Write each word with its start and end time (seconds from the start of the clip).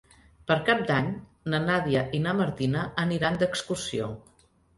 Per 0.51 0.55
Cap 0.69 0.79
d'Any 0.91 1.11
na 1.55 1.59
Nàdia 1.65 2.01
i 2.21 2.23
na 2.25 2.33
Martina 2.41 2.87
aniran 3.05 3.39
d'excursió. 3.45 4.11